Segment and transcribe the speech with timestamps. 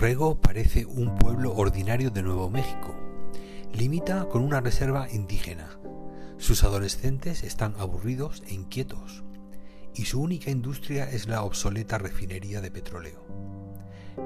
[0.00, 2.94] Borrego parece un pueblo ordinario de Nuevo México.
[3.74, 5.78] Limita con una reserva indígena.
[6.38, 9.24] Sus adolescentes están aburridos e inquietos.
[9.94, 13.26] Y su única industria es la obsoleta refinería de petróleo.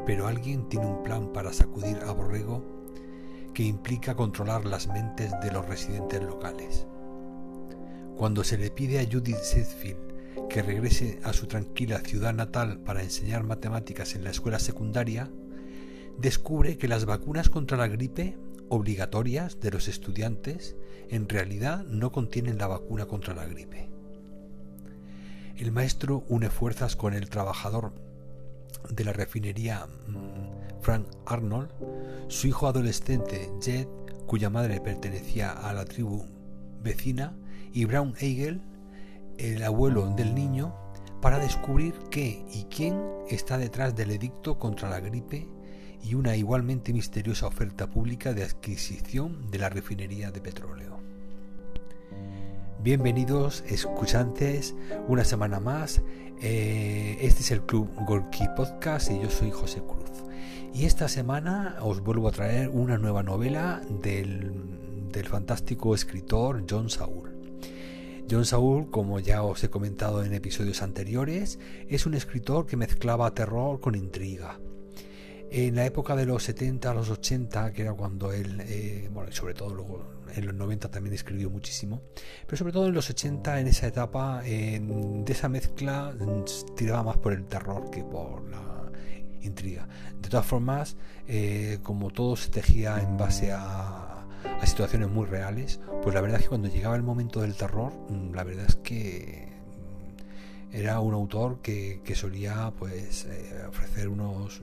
[0.06, 2.86] Pero alguien tiene un plan para sacudir a Borrego
[3.52, 6.86] que implica controlar las mentes de los residentes locales.
[8.16, 13.02] Cuando se le pide a Judith Sedfield que regrese a su tranquila ciudad natal para
[13.02, 15.32] enseñar matemáticas en la escuela secundaria,
[16.18, 18.36] descubre que las vacunas contra la gripe
[18.68, 20.76] obligatorias de los estudiantes
[21.08, 23.88] en realidad no contienen la vacuna contra la gripe.
[25.56, 27.92] El maestro une fuerzas con el trabajador
[28.90, 31.70] de la refinería mm, Frank Arnold,
[32.28, 33.86] su hijo adolescente Jed,
[34.26, 36.24] cuya madre pertenecía a la tribu
[36.82, 37.36] vecina,
[37.72, 38.60] y Brown Eigel,
[39.38, 40.74] el abuelo del niño,
[41.20, 45.48] para descubrir qué y quién está detrás del edicto contra la gripe
[46.04, 51.00] y una igualmente misteriosa oferta pública de adquisición de la refinería de petróleo.
[52.82, 54.74] Bienvenidos escuchantes
[55.08, 56.02] una semana más.
[56.42, 60.24] Eh, este es el Club Gorky Podcast y yo soy José Cruz.
[60.74, 64.52] Y esta semana os vuelvo a traer una nueva novela del,
[65.10, 67.30] del fantástico escritor John Saul.
[68.30, 73.32] John Saul, como ya os he comentado en episodios anteriores, es un escritor que mezclaba
[73.32, 74.58] terror con intriga
[75.56, 79.30] en la época de los 70 a los 80, que era cuando él, eh, bueno,
[79.30, 82.02] sobre todo luego en los 90 también escribió muchísimo,
[82.44, 86.12] pero sobre todo en los 80, en esa etapa, de esa mezcla,
[86.76, 88.90] tiraba más por el terror que por la
[89.42, 89.86] intriga.
[90.20, 90.96] De todas formas,
[91.28, 94.26] eh, como todo se tejía en base a,
[94.60, 97.92] a situaciones muy reales, pues la verdad es que cuando llegaba el momento del terror,
[98.08, 99.43] mm, la verdad es que
[100.74, 104.60] era un autor que, solía pues eh, ofrecer unos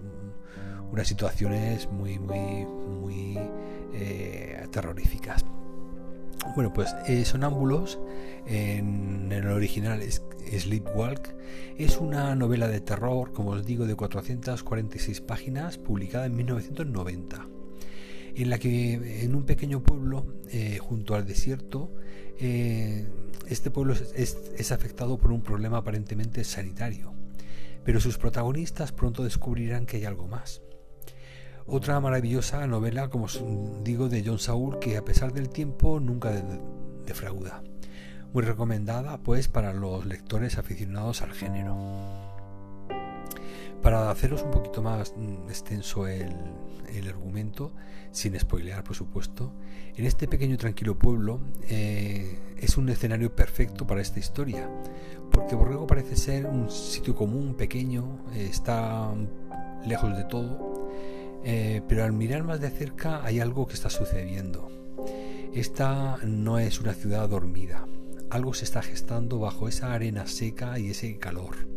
[0.91, 3.39] unas situaciones muy muy muy
[3.93, 5.45] eh, terroríficas.
[6.53, 7.97] Bueno pues eh, Sonámbulos
[8.45, 11.33] en, el original Sleepwalk
[11.77, 17.47] es una novela de terror como os digo de 446 páginas publicada en 1990
[18.35, 20.25] en la que en un pequeño pueblo
[20.79, 21.91] junto al desierto
[23.51, 27.13] este pueblo es, afectado por un problema aparentemente sanitario,
[27.83, 30.61] pero sus protagonistas pronto descubrirán que hay algo más.
[31.65, 33.27] Otra maravillosa novela, como
[33.83, 36.31] digo, de John Saul, que a pesar del tiempo nunca
[37.05, 37.61] defrauda.
[38.33, 42.20] Muy recomendada, pues, para los lectores aficionados al género.
[43.81, 46.29] Para haceros un poquito más mm, extenso el,
[47.07, 47.71] argumento,
[48.11, 49.53] sin spoilear por supuesto,
[49.95, 54.69] en este pequeño tranquilo pueblo eh, es un escenario perfecto para esta historia,
[55.31, 59.11] porque Borrego parece ser un sitio común, pequeño, eh, está
[59.85, 60.91] lejos de todo,
[61.43, 64.69] eh, pero al mirar más de cerca hay algo que está sucediendo.
[65.53, 67.87] Esta no es una ciudad dormida,
[68.29, 71.71] algo se está gestando bajo esa arena seca y ese calor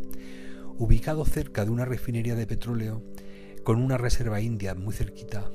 [0.77, 3.01] ubicado cerca de una refinería de petróleo,
[3.63, 5.49] con una reserva india muy cerquita,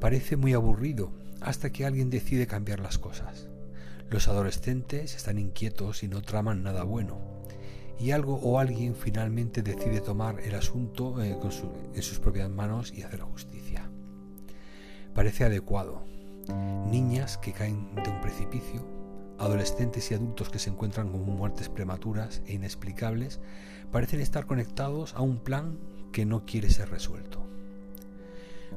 [0.00, 3.48] parece muy aburrido hasta que alguien decide cambiar las cosas.
[4.10, 7.20] Los adolescentes están inquietos y no traman nada bueno,
[7.98, 11.36] y algo o alguien finalmente decide tomar el asunto eh,
[11.94, 13.90] en sus propias manos y hacer justicia.
[15.14, 16.04] Parece adecuado.
[16.90, 18.99] Niñas que caen de un precipicio,
[19.40, 23.40] adolescentes y adultos que se encuentran con muertes prematuras e inexplicables,
[23.90, 25.78] parecen estar conectados a un plan
[26.12, 27.40] que no quiere ser resuelto.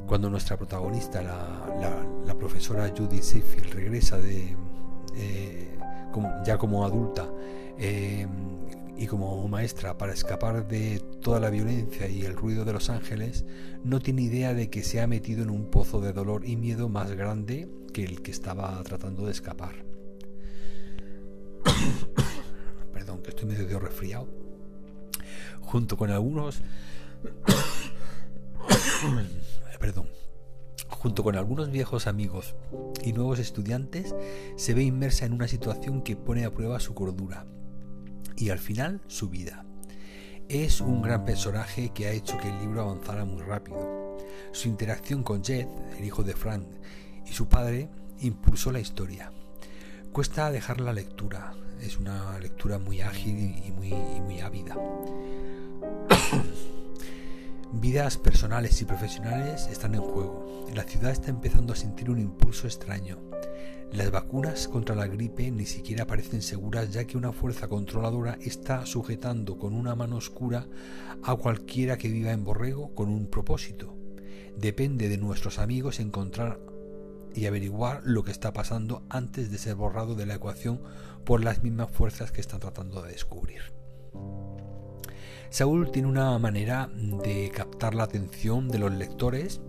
[0.07, 4.55] Cuando nuestra protagonista, la, profesora Judy Seyfield, regresa de,
[5.15, 5.77] eh,
[6.45, 7.29] ya como adulta
[7.77, 8.27] eh,
[8.97, 13.45] y como maestra para escapar de toda la violencia y el ruido de los ángeles,
[13.83, 16.89] no tiene idea de que se ha metido en un pozo de dolor y miedo
[16.89, 19.92] más grande que el que estaba tratando de escapar.
[22.93, 24.27] Perdón, que estoy medio resfriado.
[25.61, 26.61] Junto con algunos
[29.79, 30.07] perdón
[31.03, 32.55] junto con algunos viejos amigos
[33.03, 34.15] y nuevos estudiantes
[34.55, 37.45] se ve inmersa en una situación que pone a prueba su cordura
[38.37, 39.65] y al final su vida.
[40.47, 44.17] Es un gran personaje que ha hecho que el libro avanzara muy rápido.
[44.53, 45.67] Su interacción con Jed
[45.97, 46.65] el hijo de Frank
[47.25, 47.89] y su padre
[48.19, 49.29] impulsó la historia
[50.13, 53.89] cuesta dejar la lectura es una lectura muy ágil y muy,
[54.21, 54.77] muy ávida
[57.73, 60.67] Vidas personales y profesionales están en juego.
[60.75, 63.17] La ciudad está empezando a sentir un impulso extraño.
[63.91, 68.85] Las vacunas contra la gripe ni siquiera parecen seguras ya que una fuerza controladora está
[68.85, 70.67] sujetando con una mano oscura
[71.23, 73.95] a cualquiera que viva en Borrego con un propósito.
[74.55, 76.59] Depende de nuestros amigos encontrar
[77.35, 80.81] y averiguar lo que está pasando antes de ser borrado de la ecuación
[81.25, 83.61] por las mismas fuerzas que están tratando de descubrir.
[85.49, 89.61] Saúl tiene una manera de captar la atención de los lectores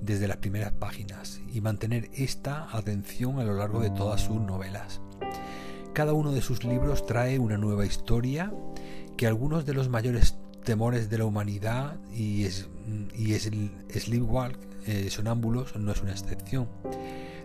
[0.00, 5.00] desde las primeras páginas y mantener esta atención a lo largo de todas sus novelas.
[5.92, 8.52] Cada uno de sus libros trae una nueva historia
[9.16, 12.68] que algunos de los mayores temores de la humanidad y, es,
[13.14, 13.50] y es
[13.90, 16.68] Sleepwalk, eh, Sonámbulos, no es una excepción.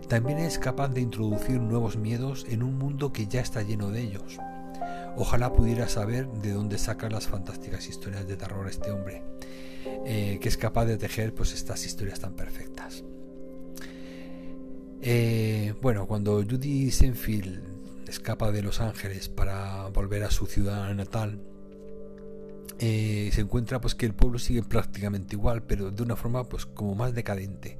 [0.08, 4.02] También es capaz de introducir nuevos miedos en un mundo que ya está lleno de
[4.02, 4.38] ellos.
[5.16, 9.22] Ojalá pudiera saber de dónde saca las fantásticas historias de terror este hombre,
[10.04, 13.04] eh, que es capaz de tejer pues estas historias tan perfectas.
[15.00, 17.62] Eh, bueno, cuando Judy Senfield
[18.08, 21.40] escapa de Los Ángeles para volver a su ciudad natal,
[22.78, 26.66] eh, se encuentra pues que el pueblo sigue prácticamente igual, pero de una forma pues
[26.66, 27.78] como más decadente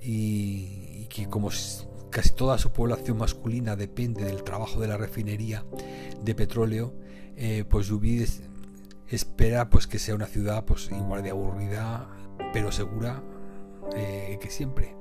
[0.00, 1.50] y, que como
[2.10, 5.64] casi toda su población masculina depende del trabajo de la refinería
[6.22, 6.94] de petróleo,
[7.36, 8.24] eh, pues Judy
[9.08, 12.08] espera pues que sea una ciudad pues igual de aburrida
[12.52, 13.22] pero segura
[13.96, 14.94] eh, que siempre.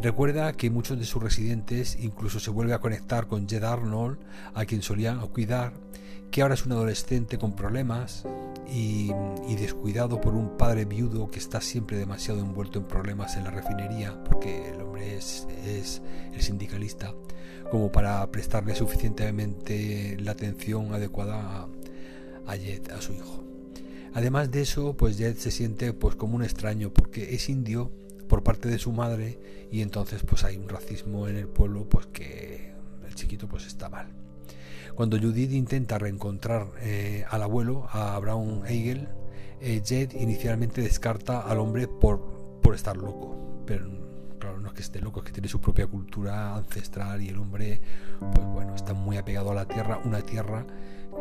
[0.00, 4.18] Recuerda que muchos de sus residentes incluso se vuelve a conectar con Jed Arnold,
[4.54, 5.72] a quien solían cuidar,
[6.30, 8.24] que ahora es un adolescente con problemas
[8.72, 9.12] y,
[9.56, 14.22] descuidado por un padre viudo que está siempre demasiado envuelto en problemas en la refinería,
[14.24, 15.46] porque el hombre es,
[16.32, 17.12] el sindicalista,
[17.70, 21.68] como para prestarle suficientemente la atención adecuada
[22.46, 23.44] a, Jed, a su hijo.
[24.14, 27.90] Además de eso, pues Jed se siente pues como un extraño porque es indio
[28.28, 29.38] por parte de su madre
[29.70, 32.72] y entonces pues hay un racismo en el pueblo pues que
[33.06, 34.08] el chiquito pues está mal.
[35.00, 39.08] Cuando Judith intenta reencontrar eh, al abuelo, a Brown Hegel,
[39.58, 43.62] eh, Jed inicialmente descarta al hombre por, por estar loco.
[43.64, 43.88] Pero
[44.38, 47.38] claro, no es que esté loco, es que tiene su propia cultura ancestral y el
[47.38, 47.80] hombre,
[48.34, 50.66] pues bueno, está muy apegado a la tierra, una tierra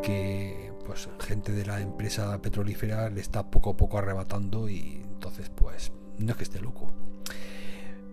[0.03, 5.49] que pues gente de la empresa petrolífera le está poco a poco arrebatando y entonces
[5.51, 6.91] pues no es que esté loco.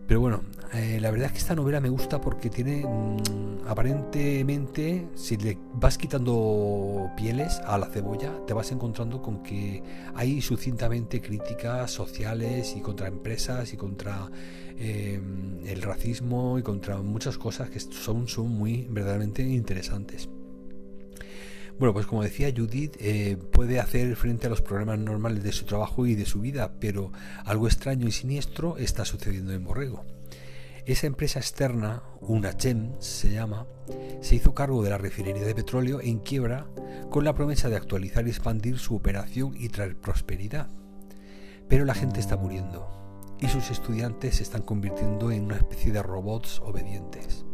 [0.06, 0.42] Pero bueno,
[0.72, 5.58] eh, la verdad es que esta novela me gusta porque tiene mm, aparentemente, si le
[5.74, 9.82] vas quitando pieles a la cebolla, te vas encontrando con que
[10.14, 14.30] hay sucintamente críticas sociales y contra empresas y contra
[14.78, 15.20] eh,
[15.66, 20.28] el racismo y contra muchas cosas que son muy verdaderamente interesantes.
[21.78, 25.66] Bueno, pues como decía Judith, eh, puede hacer frente a los problemas normales de su
[25.66, 27.12] trabajo y de su vida, pero
[27.44, 30.06] algo extraño y siniestro está sucediendo en Borrego.
[30.86, 33.66] Esa empresa externa, una CHEM se llama,
[34.22, 36.66] se hizo cargo de la refinería de petróleo en quiebra
[37.10, 40.70] con la promesa de actualizar y expandir su operación y traer prosperidad.
[41.68, 42.88] Pero la gente está muriendo
[43.38, 47.44] y sus estudiantes se están convirtiendo en una especie de robots obedientes.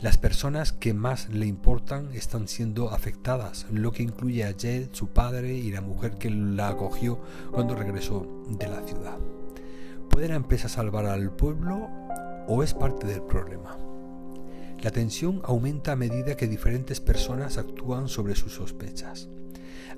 [0.00, 5.08] Las personas que más le importan están siendo afectadas, lo que incluye a Jed, su
[5.08, 7.18] padre y la mujer que la acogió
[7.50, 9.18] cuando regresó de la ciudad.
[10.08, 11.88] ¿Puede la empresa salvar al pueblo
[12.46, 13.76] o es parte del problema?
[14.80, 19.28] La tensión aumenta a medida que diferentes personas actúan sobre sus sospechas.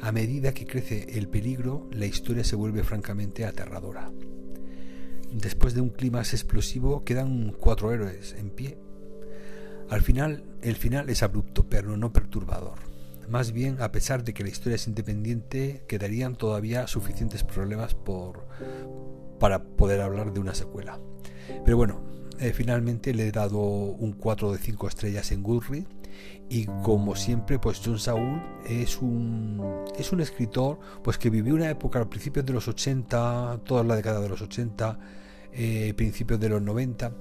[0.00, 4.10] A medida que crece el peligro, la historia se vuelve francamente aterradora.
[5.30, 8.78] Después de un clima explosivo, quedan cuatro héroes en pie
[9.90, 12.78] al final, el final es abrupto, pero no perturbador.
[13.28, 18.46] Más bien, a pesar de que la historia es independiente, quedarían todavía suficientes problemas por,
[19.38, 20.98] para poder hablar de una secuela.
[21.64, 22.02] Pero bueno,
[22.40, 25.88] eh, finalmente le he dado un 4 de 5 estrellas en Goodreads
[26.48, 31.70] y como siempre pues John Saul es un es un escritor pues que vivió una
[31.70, 34.98] época al principios de los 80 toda la década de los 80
[35.52, 37.12] eh, principios de los 90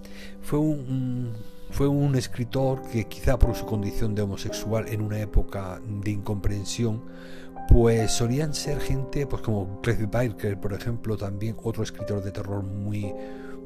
[0.42, 1.34] fue un
[1.72, 7.04] fue un escritor que quizá por su condición de homosexual en una época de incomprensión,
[7.68, 12.64] pues solían ser gente pues como Cliff Barker, por ejemplo, también otro escritor de terror
[12.64, 13.14] muy,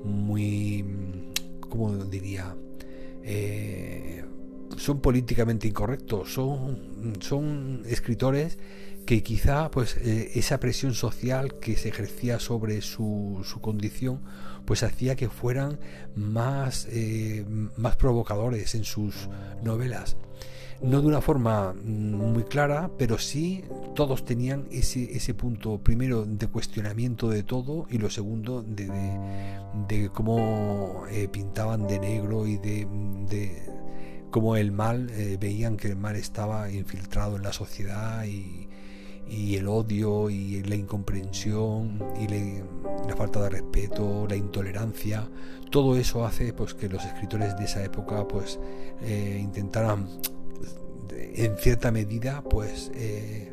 [0.03, 1.31] muy,
[1.69, 2.55] ¿cómo diría?
[3.23, 4.25] Eh,
[4.77, 8.57] son políticamente incorrectos, son, son escritores
[9.05, 14.21] que quizá pues eh, esa presión social que se ejercía sobre su, su condición
[14.65, 15.79] pues hacía que fueran
[16.15, 17.45] más, eh,
[17.75, 19.27] más provocadores en sus
[19.61, 20.15] novelas.
[20.81, 26.25] no de una forma mm, muy clara, pero sí todos tenían ese, ese punto, primero
[26.25, 28.89] de cuestionamiento de todo y lo segundo de,
[29.87, 32.87] de, cómo eh, pintaban de negro y de,
[34.31, 38.67] cómo el mal, veían que el mal estaba infiltrado en la sociedad y,
[39.27, 42.27] y el odio y la incomprensión y
[43.07, 45.29] la falta de respeto, la intolerancia,
[45.69, 48.59] todo eso hace pues que los escritores de esa época pues
[49.01, 50.07] eh, intentaran
[51.15, 53.51] en cierta medida pues eh,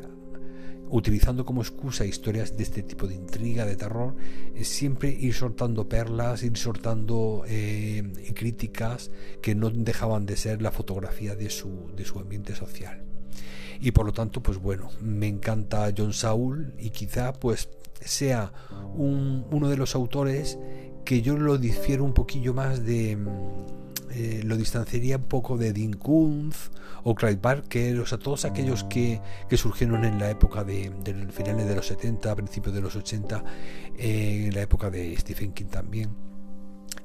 [0.89, 4.13] utilizando como excusa historias de este tipo de intriga, de terror,
[4.61, 8.03] siempre ir soltando perlas, ir soltando eh,
[8.35, 9.09] críticas
[9.41, 13.10] que no dejaban de ser la fotografía de su, de su ambiente social
[13.81, 17.69] y por lo tanto pues bueno me encanta John Saul y quizá pues
[17.99, 18.53] sea
[18.95, 20.57] uno de los autores
[21.03, 23.81] que yo lo difiero un poquillo más de mm,
[24.13, 26.69] eh, lo distanciaría un poco de Dean Kuntz
[27.03, 29.21] o Clyde Barker, o sea, todos aquellos que,
[29.55, 30.91] surgieron en la época de,
[31.31, 33.43] finales de los 70, principios de los 80,
[33.97, 36.09] eh, en la época de Stephen King también.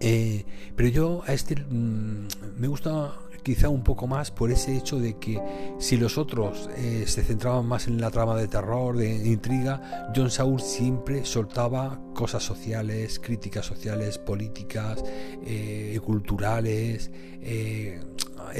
[0.00, 2.26] Eh, pero yo a este mm,
[2.58, 3.14] me gusta
[3.46, 5.40] quizá un poco más por ese hecho de que
[5.78, 10.32] si los otros eh, se centraban más en la trama de terror, de intriga, John
[10.32, 15.04] Saul siempre soltaba cosas sociales, críticas sociales, políticas,
[15.44, 18.00] eh, culturales, eh,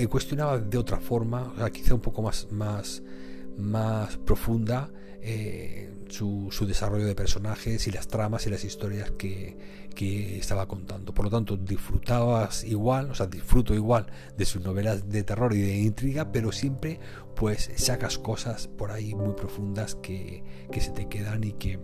[0.08, 3.02] cuestionaba de otra forma, quizá un poco más, más,
[3.58, 4.88] más profunda
[6.08, 9.56] su, desarrollo de personajes y las tramas y las historias que,
[9.94, 11.14] que, estaba contando.
[11.14, 15.60] Por lo tanto, disfrutabas igual, o sea, disfruto igual de sus novelas de terror y
[15.60, 17.00] de intriga, pero siempre
[17.34, 21.78] pues sacas cosas por ahí muy profundas que, que se te quedan y que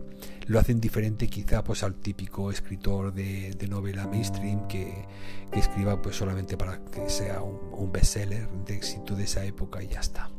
[0.46, 5.06] lo hacen diferente quizá pues al típico escritor de, de novela mainstream que,
[5.50, 9.82] que, escriba pues solamente para que sea un, un bestseller de éxito de esa época
[9.82, 10.30] y ya está.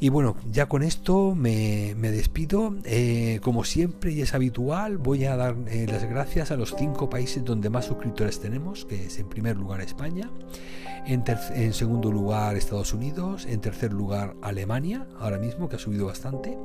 [0.00, 2.76] Y bueno, ya con esto me, despido.
[2.84, 7.08] Eh, como siempre y es habitual, voy a dar eh, las gracias a los cinco
[7.08, 10.30] países donde más suscriptores tenemos, que es en primer lugar España,
[11.06, 16.58] en, segundo lugar Estados Unidos, en tercer lugar Alemania, ahora mismo, que ha subido bastante,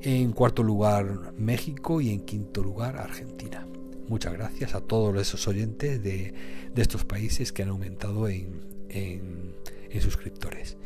[0.00, 3.66] en cuarto lugar México y en quinto lugar Argentina.
[4.08, 6.34] Muchas gracias a todos esos oyentes de,
[6.76, 9.54] estos países que han aumentado en, en
[10.00, 10.76] suscriptores.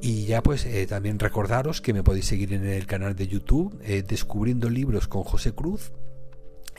[0.00, 3.78] Y ya pues eh, también recordaros que me podéis seguir en el canal de YouTube
[3.82, 5.92] eh, Descubriendo Libros con José Cruz.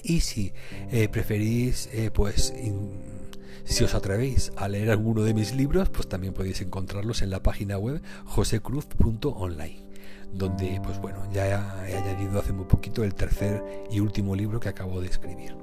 [0.03, 0.53] Y si
[0.91, 2.53] eh, preferís, pues
[3.63, 7.41] si os atrevéis a leer alguno de mis libros, pues también podéis encontrarlos en la
[7.41, 9.85] página web josecruz.online
[10.31, 14.69] donde pues bueno ya he añadido hace muy poquito el tercer y último libro que
[14.69, 15.55] acabo de escribir.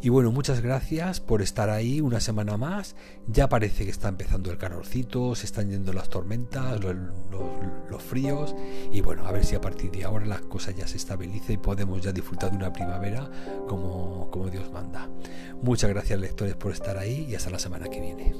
[0.00, 2.94] Y bueno, muchas gracias por estar ahí una semana más.
[3.26, 8.54] Ya parece que está empezando el calorcito, se están yendo las tormentas, los, fríos.
[8.92, 11.58] Y bueno, a ver si a partir de ahora las cosas ya se estabilizan y
[11.58, 13.28] podemos ya disfrutar de una primavera
[13.66, 15.08] como, como Dios manda.
[15.62, 18.34] Muchas gracias lectores por estar ahí y hasta la semana que viene.